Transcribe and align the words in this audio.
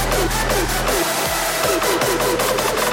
Thank 0.00 0.32
you. 2.82 2.87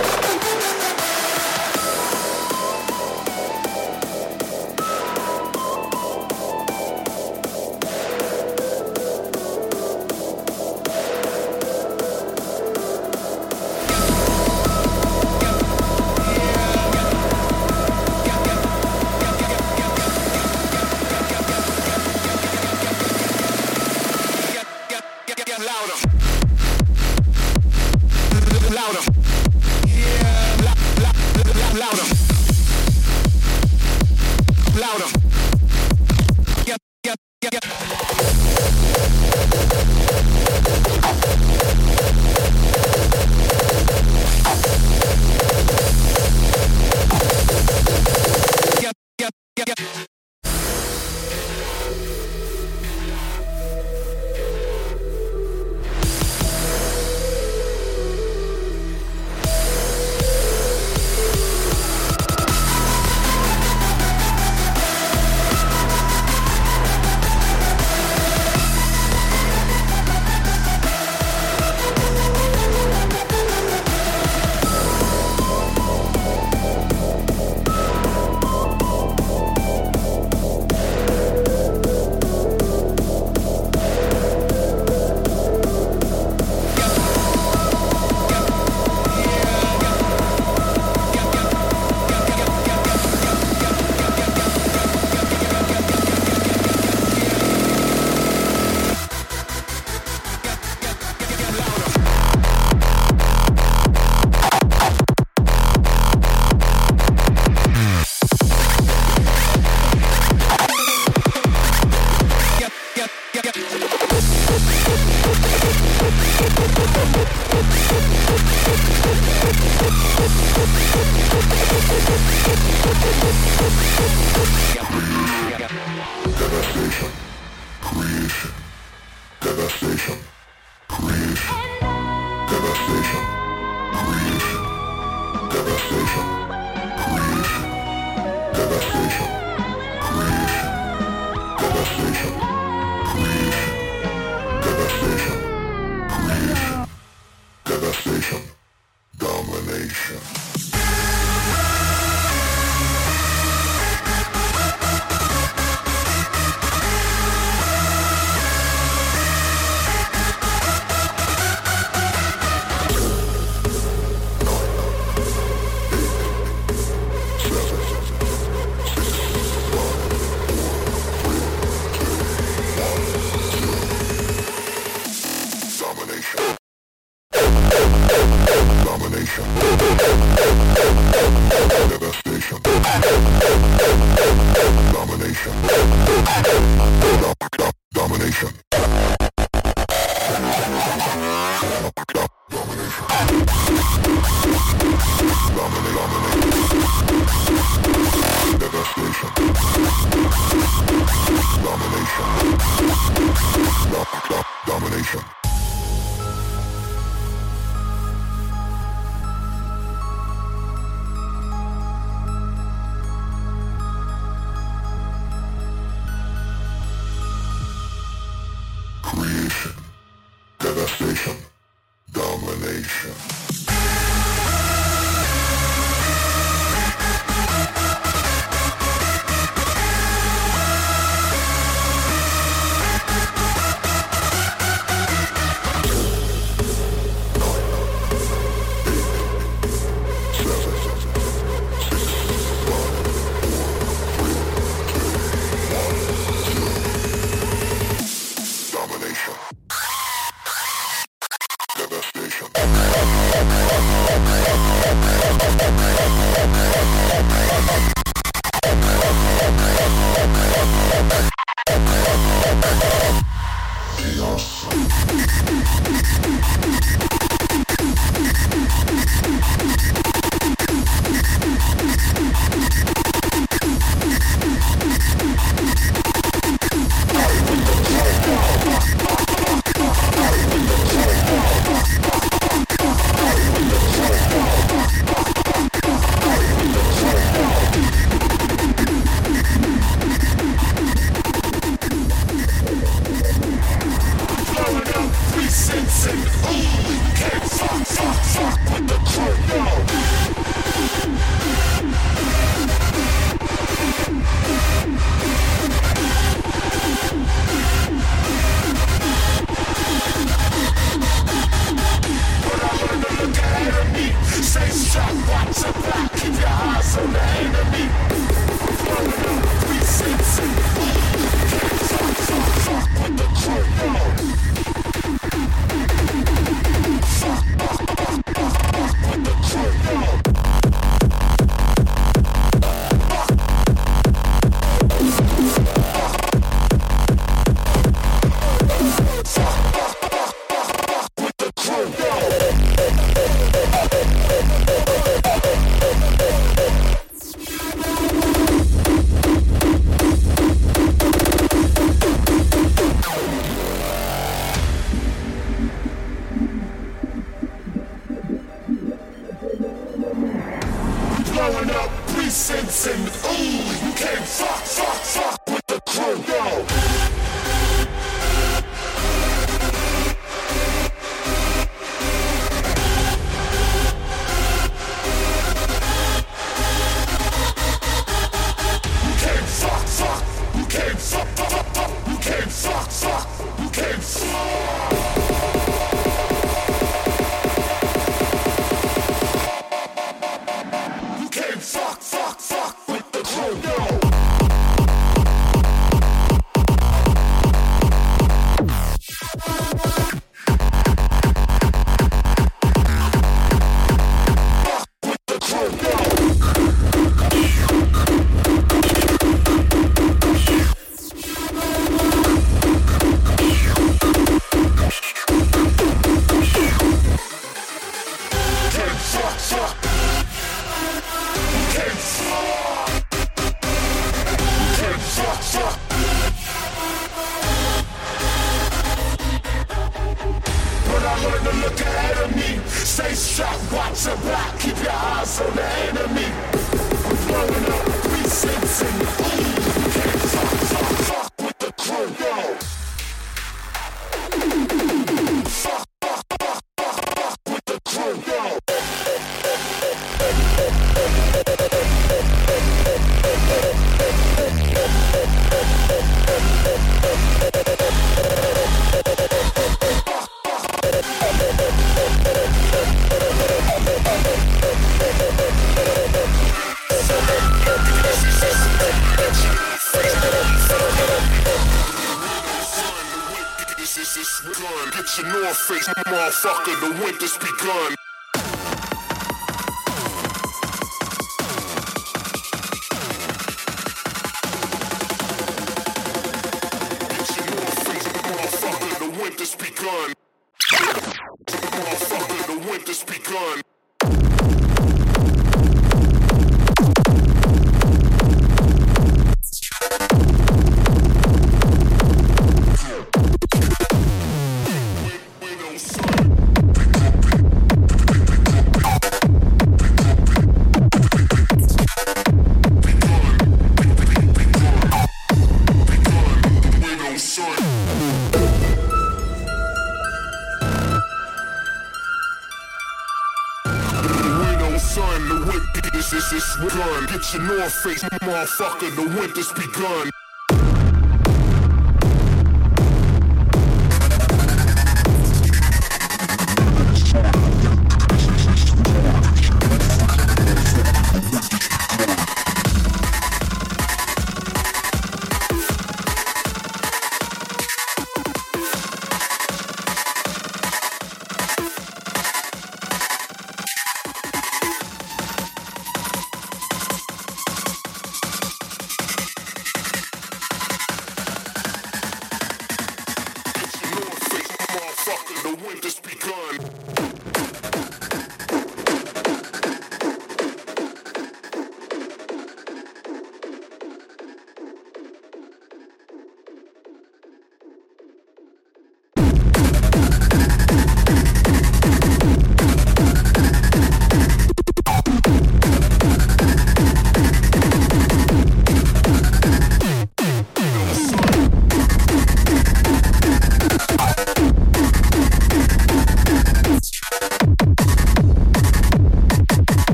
Motherfucker, 528.35 528.93
the 528.95 529.17
winter's 529.17 529.51
begun. 529.53 530.14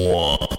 Chef 0.00 0.53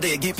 someday. 0.00 0.16
Get 0.16 0.37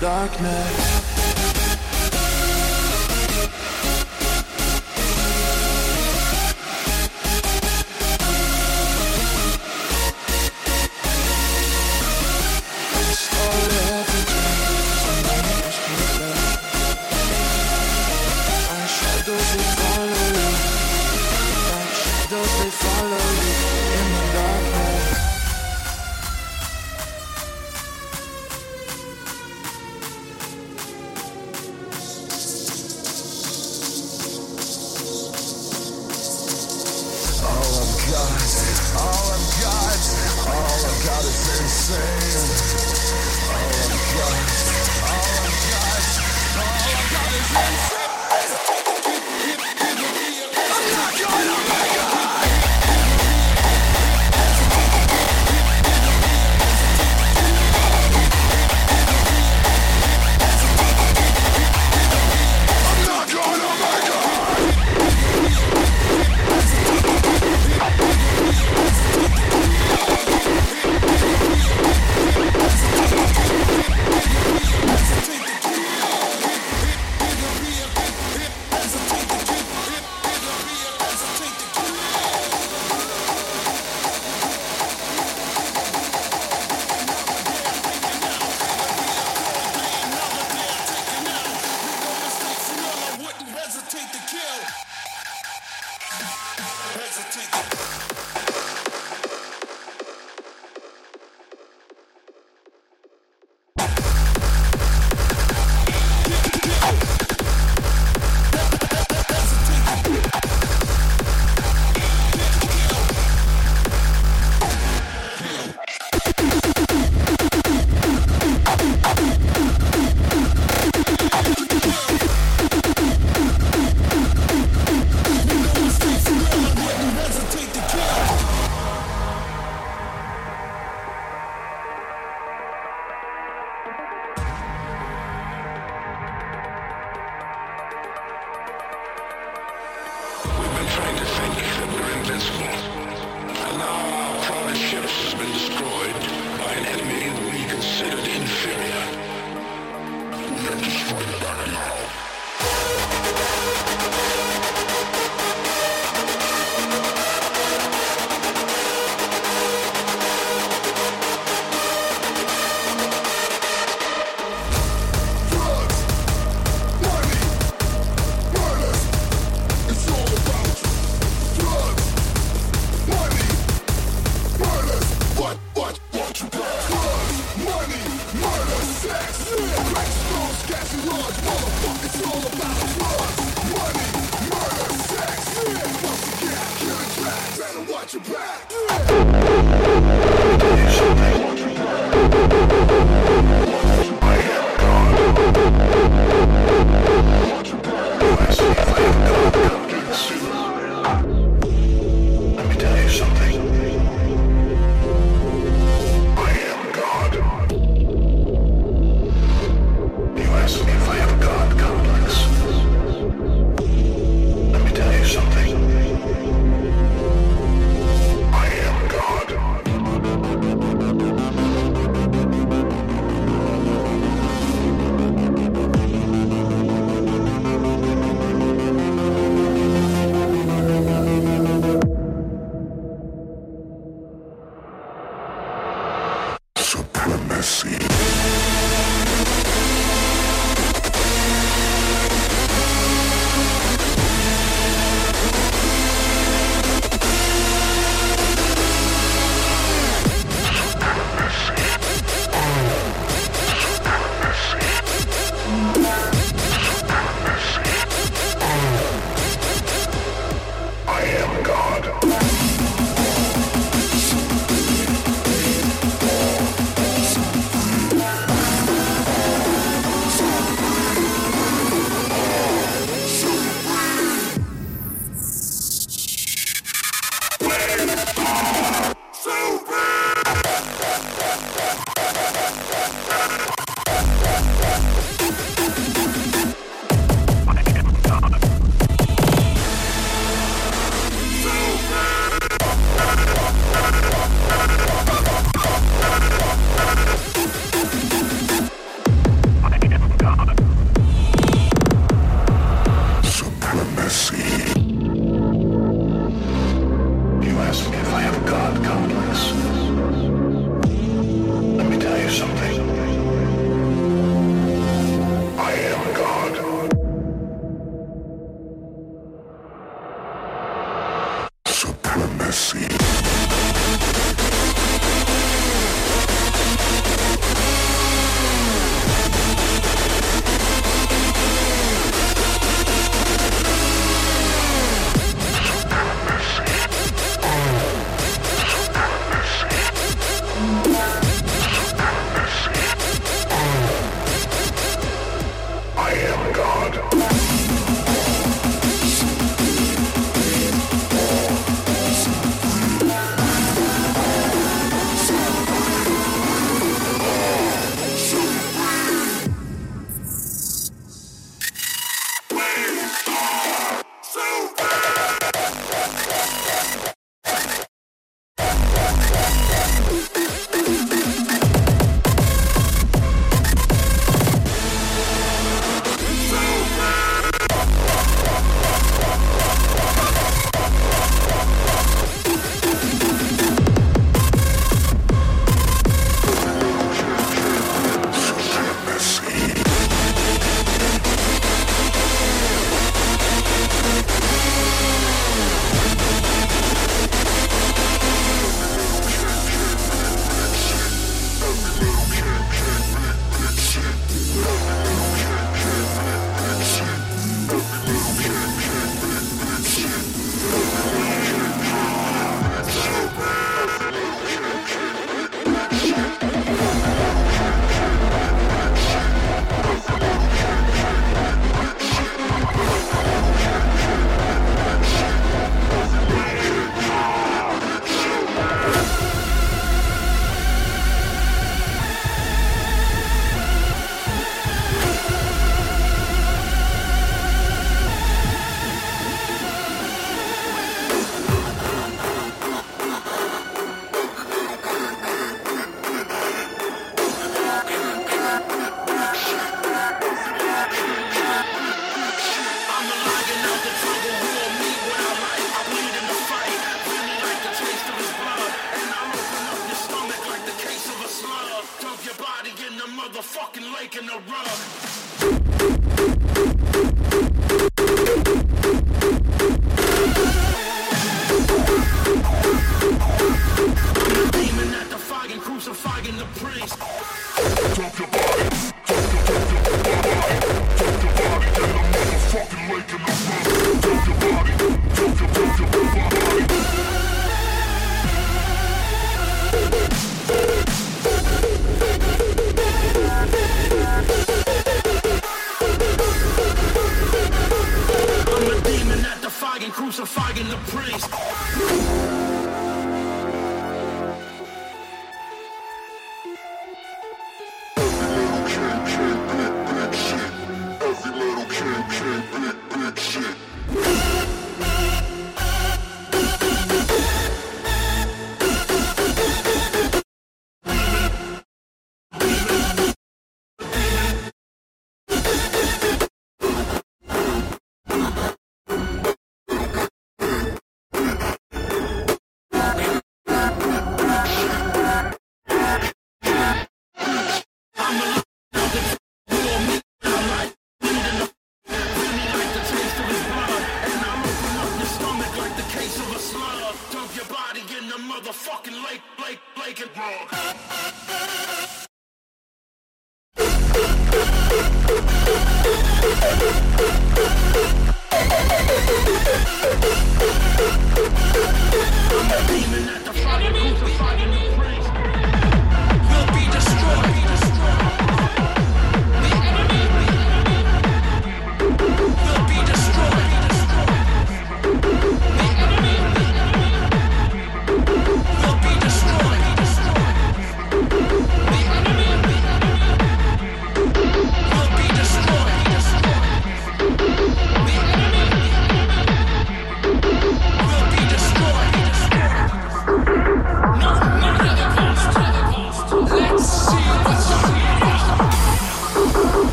darkness. 0.00 1.15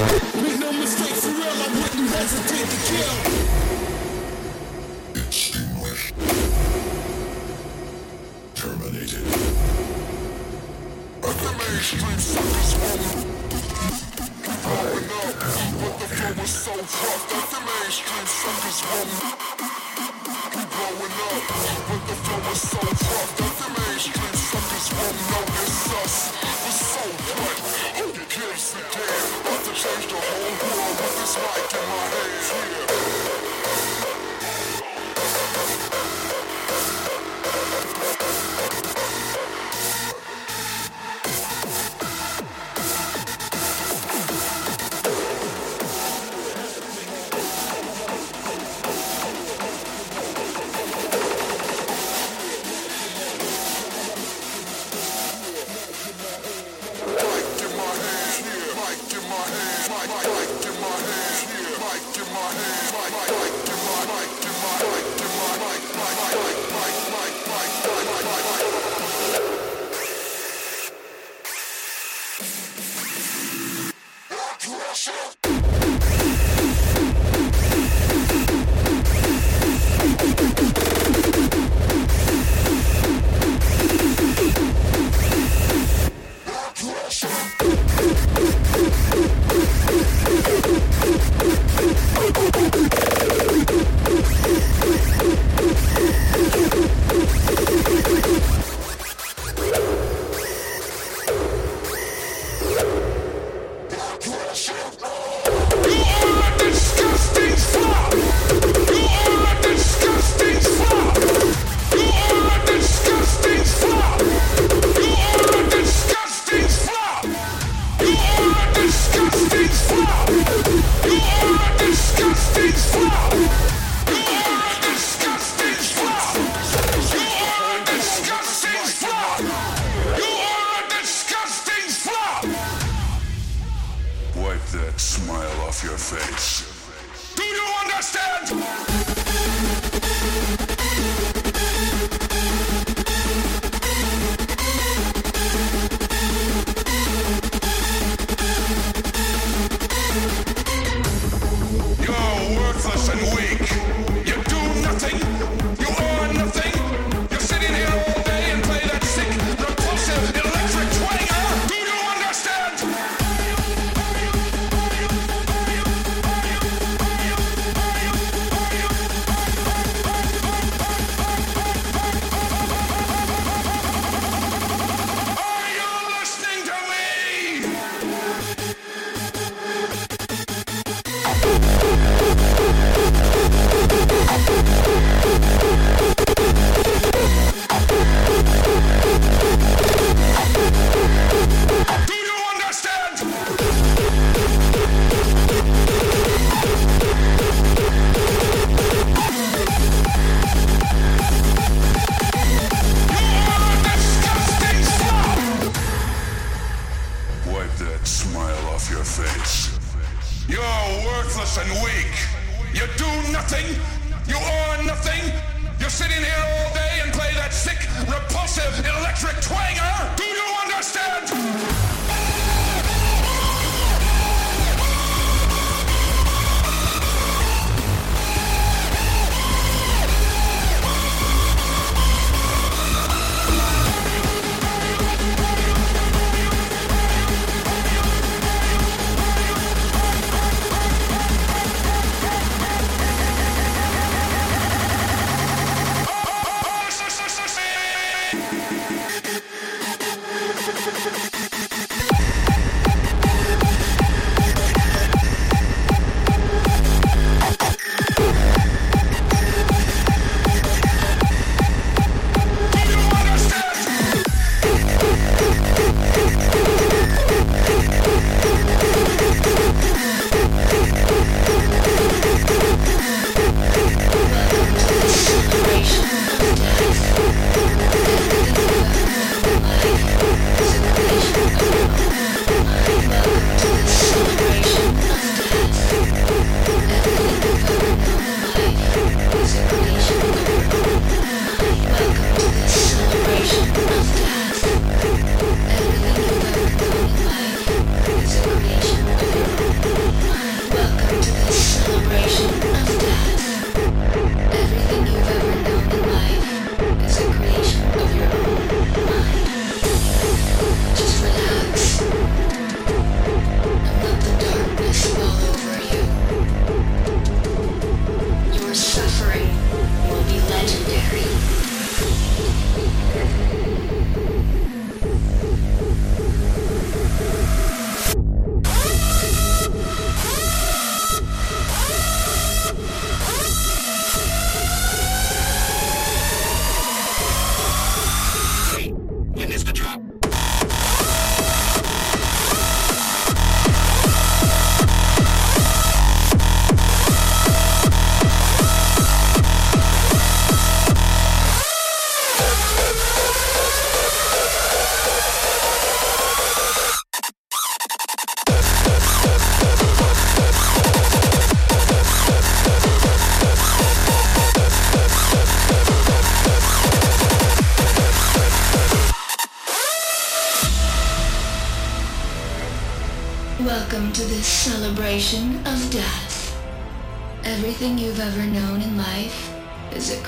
Make 0.00 0.58
no 0.58 0.72
mistake, 0.72 1.14
for 1.14 1.28
real, 1.28 1.44
I 1.44 1.68
wouldn't 1.74 2.08
hesitate 2.08 2.68
to 2.70 2.78
kill. 2.88 3.59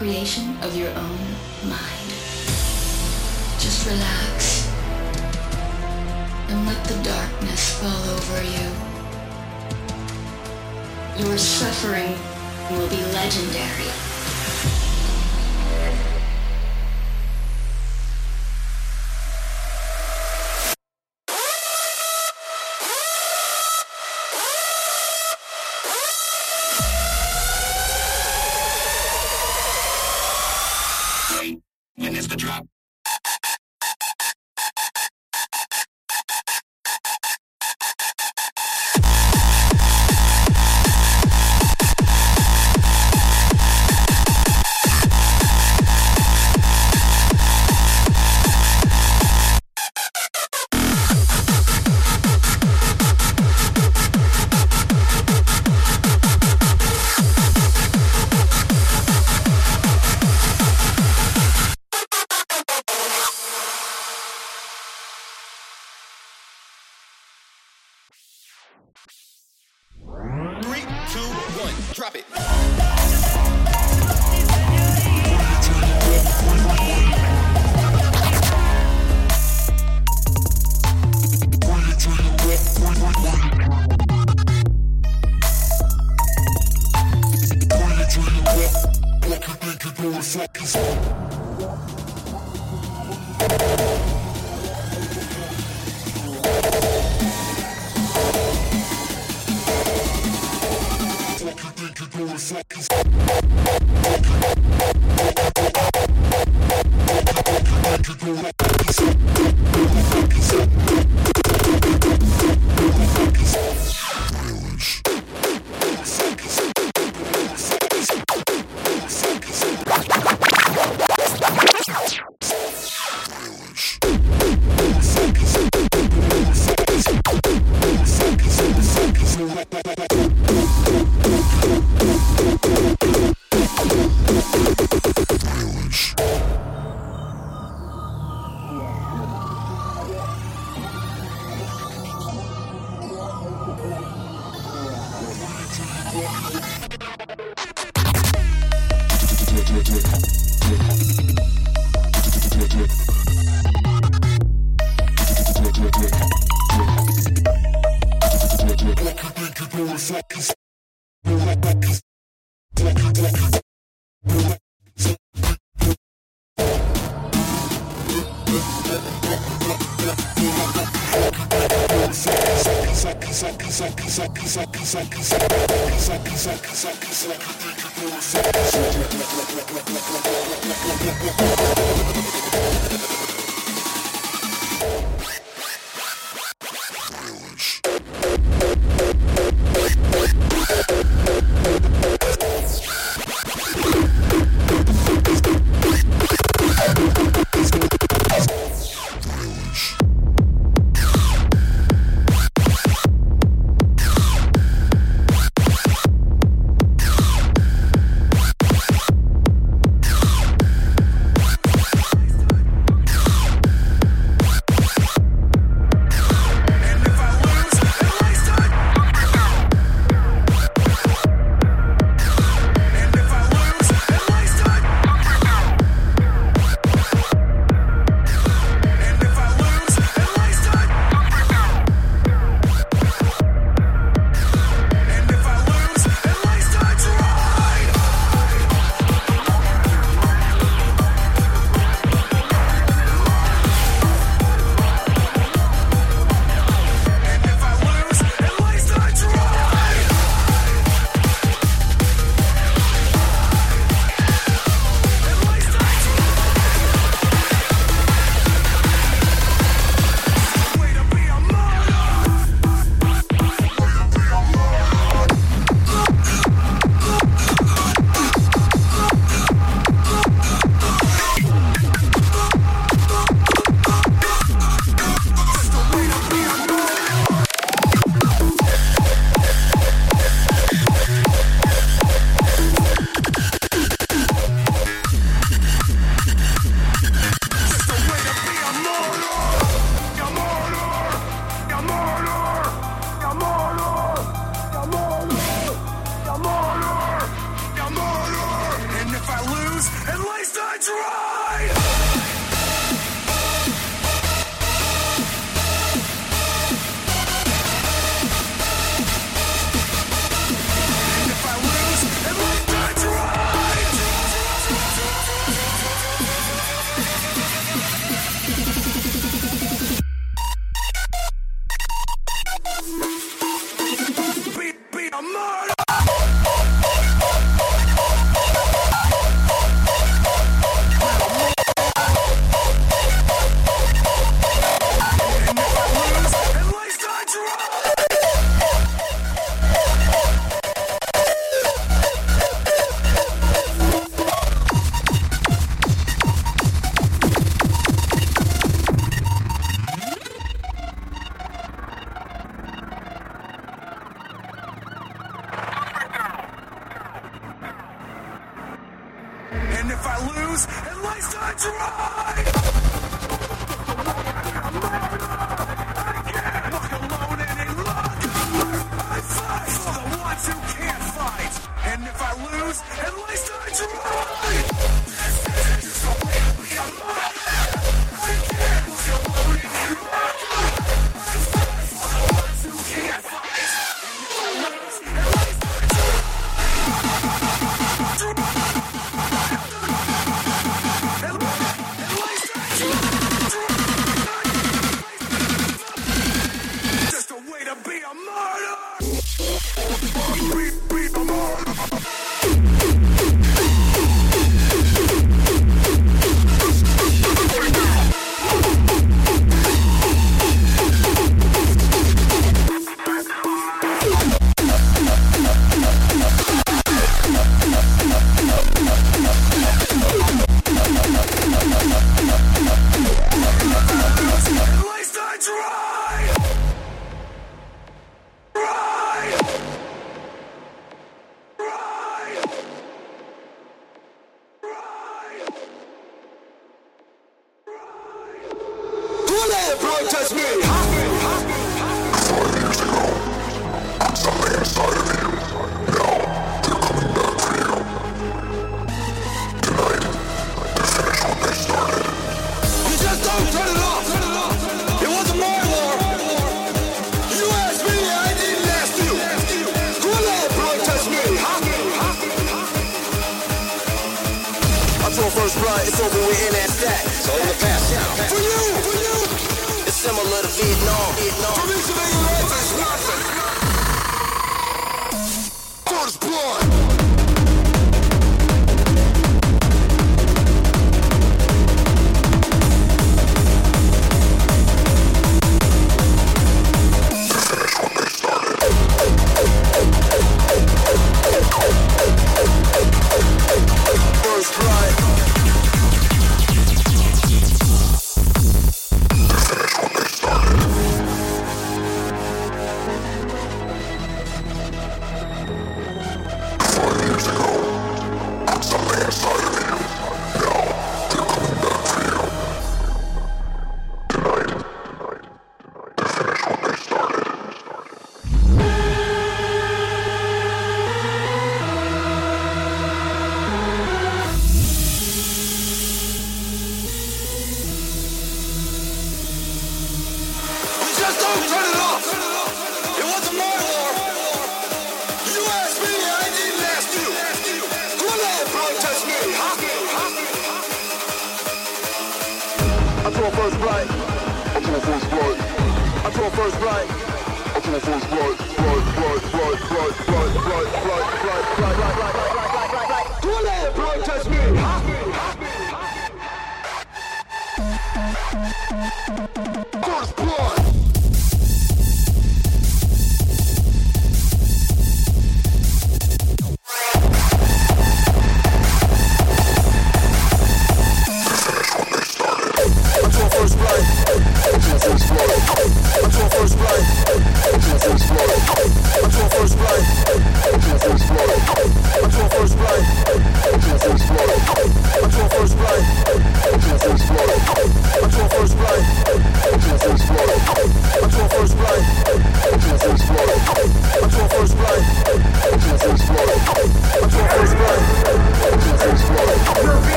creation 0.00 0.56
of 0.62 0.74
your 0.74 0.88
own 0.88 1.20
mind. 1.68 2.08
Just 3.58 3.84
relax 3.84 4.66
and 6.48 6.64
let 6.64 6.82
the 6.86 6.94
darkness 7.04 7.78
fall 7.78 8.02
over 8.16 8.42
you. 8.42 8.68
Your 11.22 11.36
suffering 11.36 12.16
will 12.70 12.88
be 12.88 13.02
legendary. 13.12 14.09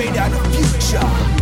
Out 0.00 0.32
of 0.32 0.54
future. 0.54 1.39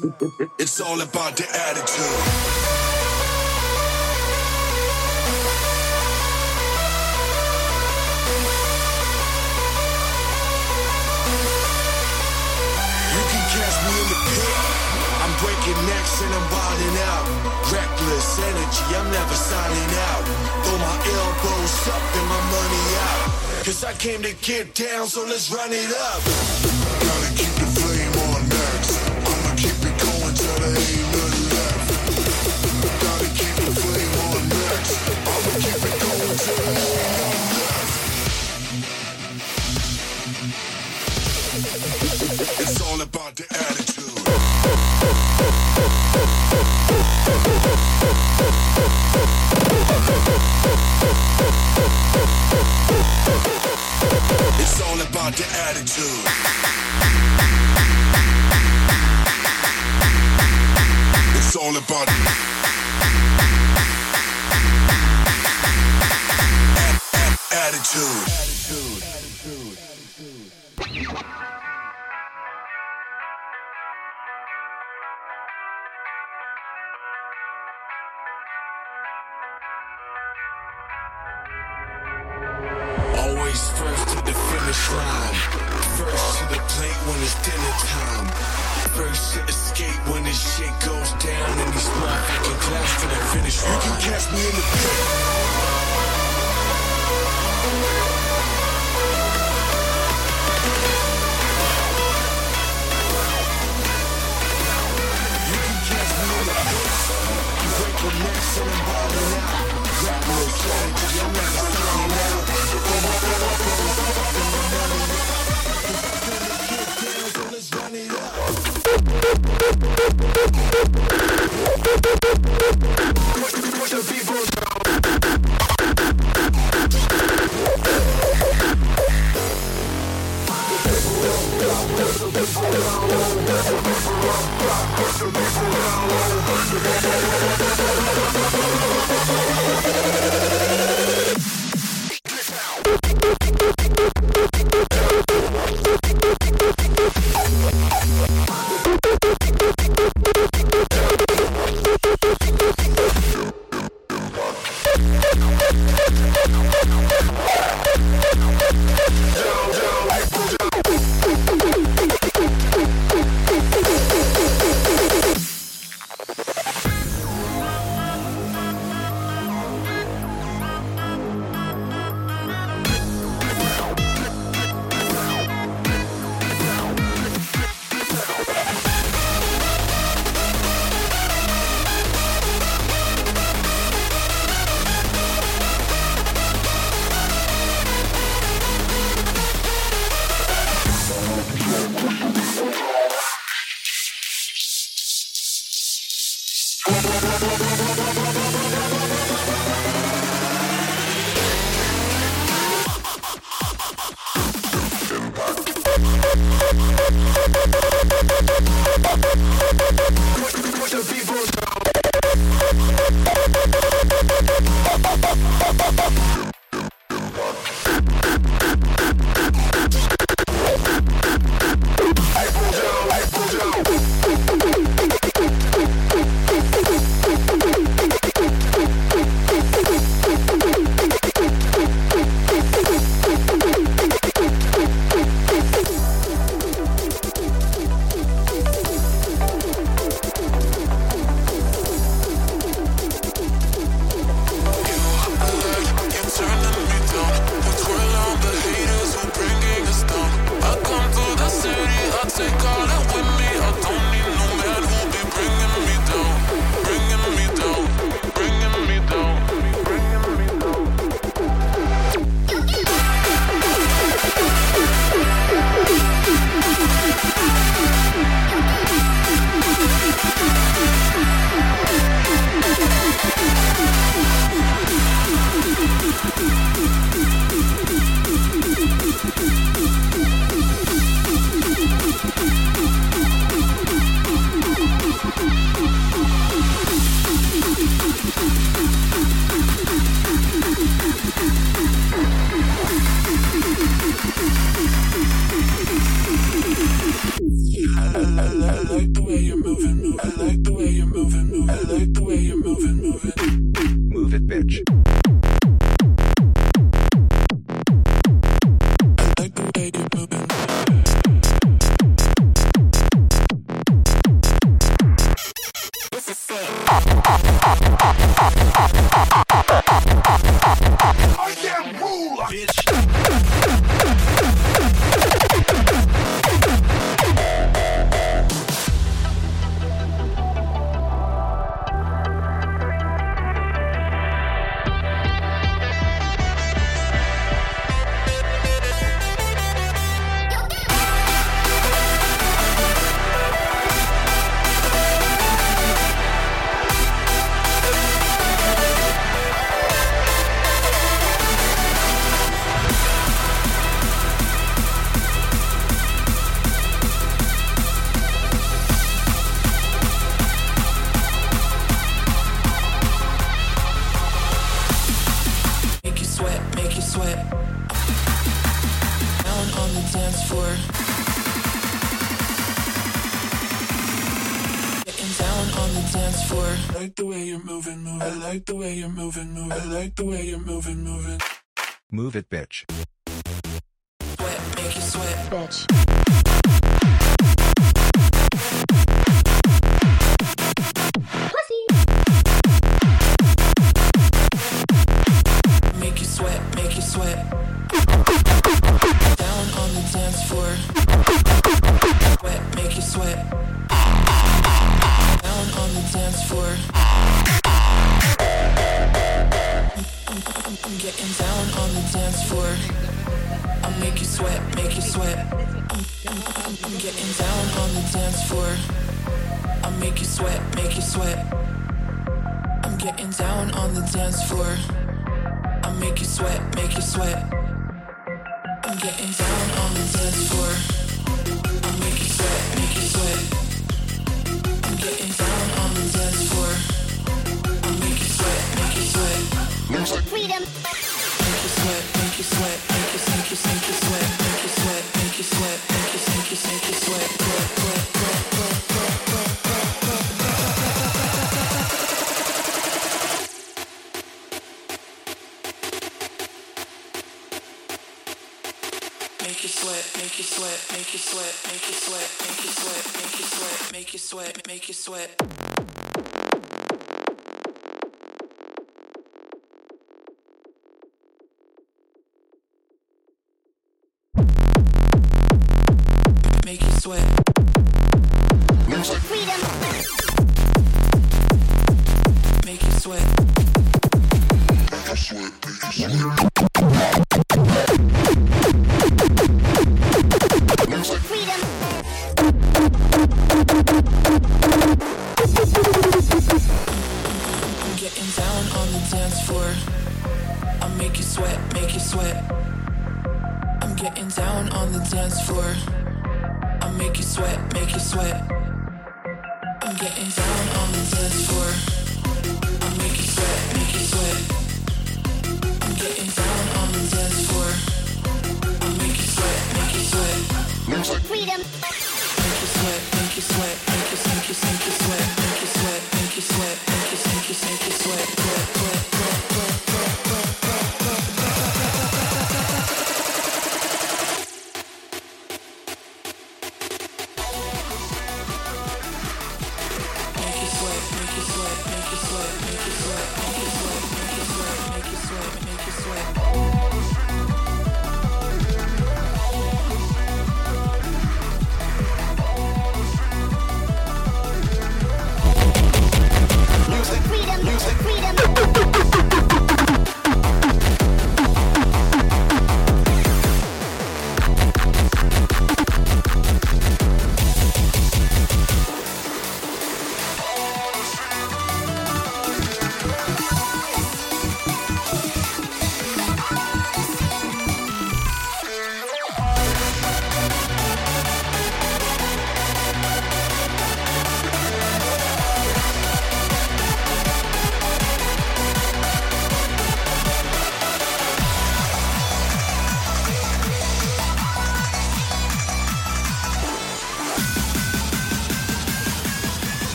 It's 0.00 0.80
all 0.80 1.00
about 1.00 1.34
the 1.36 1.42
attitude. 1.42 2.06
You 13.10 13.22
can 13.26 13.44
catch 13.50 13.76
me 13.82 13.92
in 13.98 14.06
the 14.06 14.18
pit. 14.22 14.58
I'm 15.18 15.34
breaking 15.42 15.80
necks 15.90 16.22
and 16.22 16.30
I'm 16.30 16.46
wilding 16.46 16.96
out. 17.10 17.26
Reckless 17.72 18.38
energy, 18.38 18.84
I'm 18.94 19.10
never 19.10 19.34
signing 19.34 19.92
out. 20.10 20.24
Throw 20.62 20.78
my 20.78 20.94
elbows 21.10 21.88
up 21.90 22.06
and 22.14 22.28
my 22.28 22.42
money 22.54 22.84
out. 23.02 23.64
Cause 23.64 23.82
I 23.82 23.94
came 23.94 24.22
to 24.22 24.32
get 24.46 24.74
down, 24.74 25.08
so 25.08 25.24
let's 25.26 25.50
run 25.50 25.70
it 25.72 25.90
up. 25.90 26.87
got 55.30 55.36
the 55.36 55.44
attitude. 55.68 56.24
It's 61.36 61.56
all 61.56 61.76
about. 61.76 62.08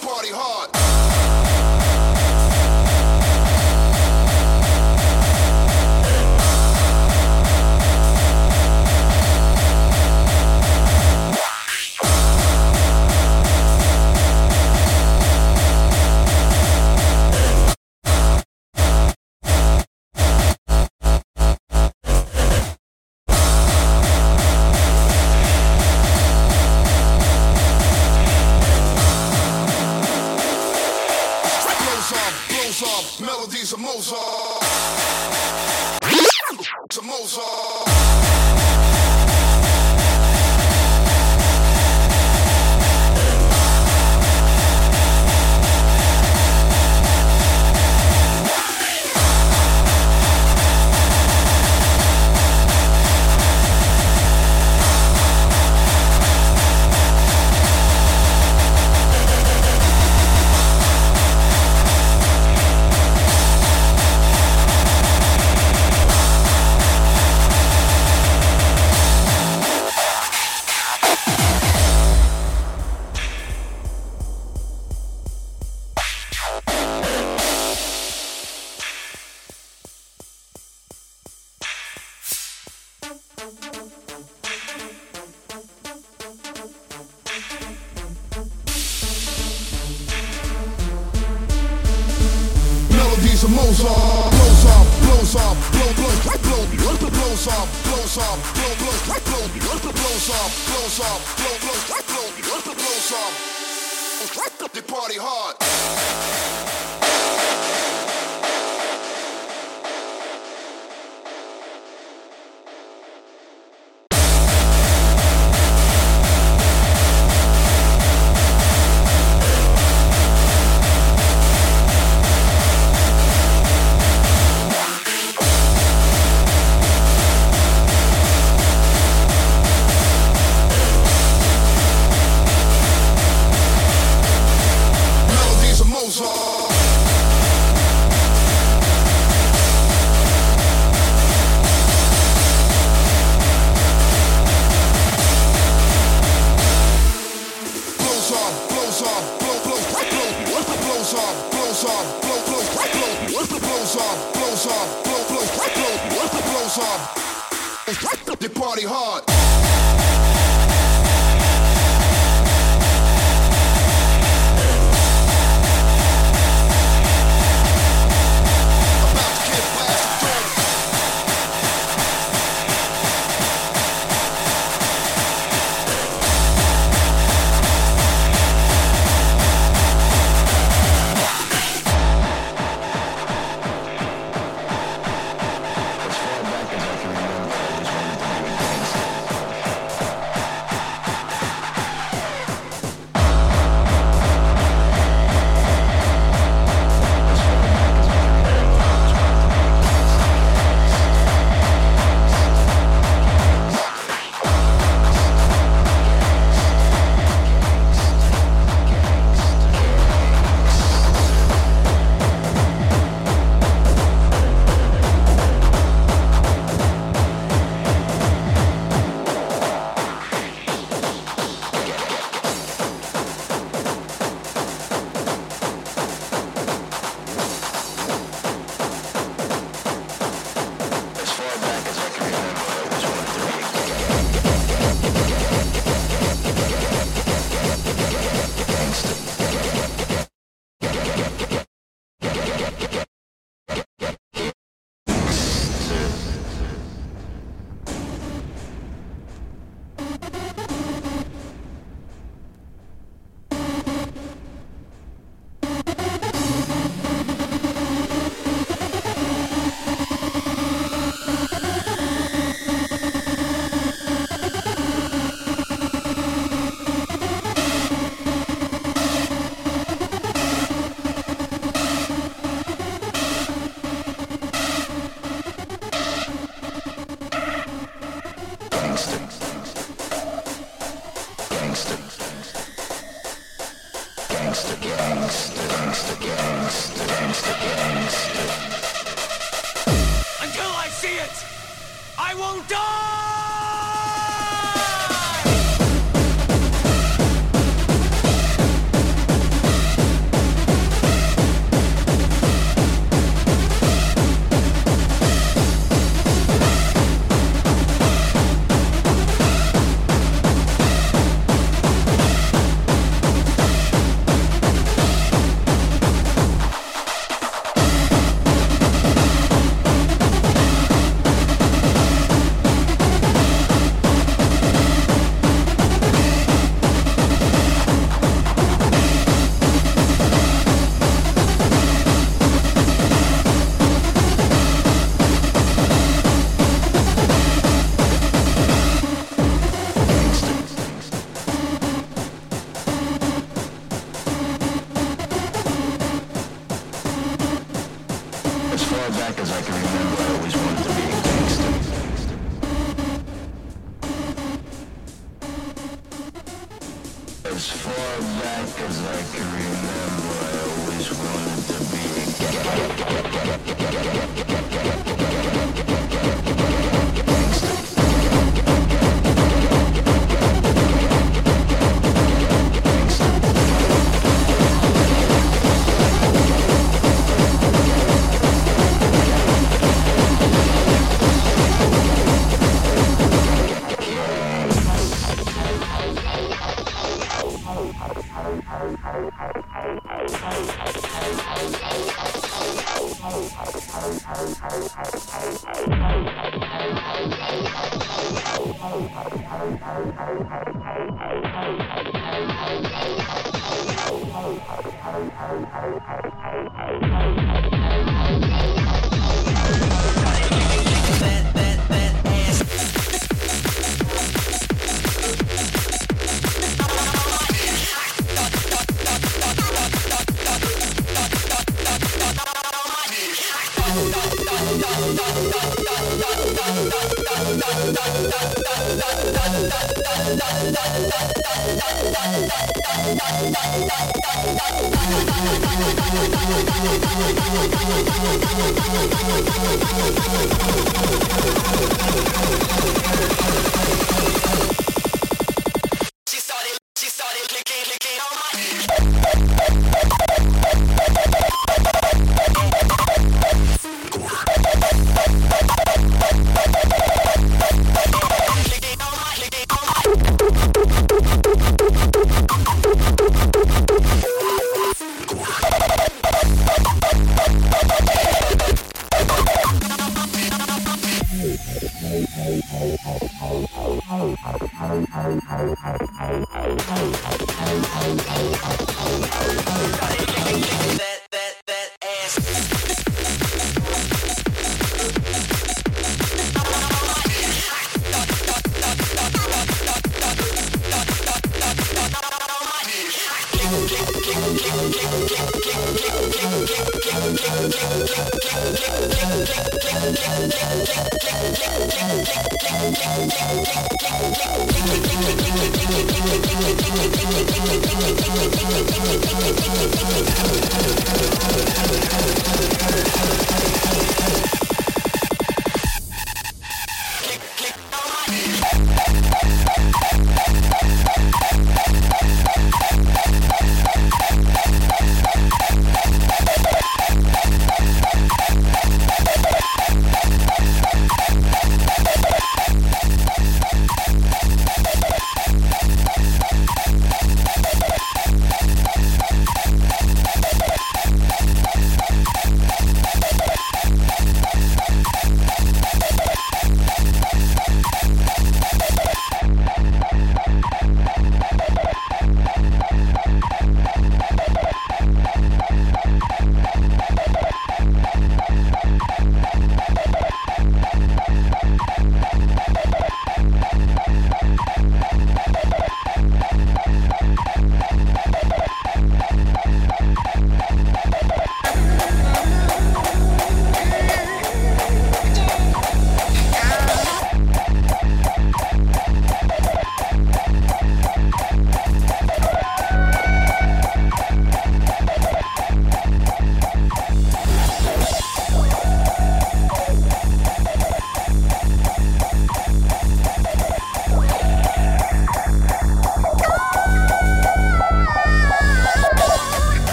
Party 0.00 0.30
hard. 0.32 0.79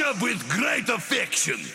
With 0.00 0.48
great 0.48 0.88
affection. 0.88 1.71